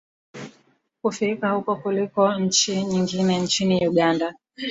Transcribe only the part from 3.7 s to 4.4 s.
Uganda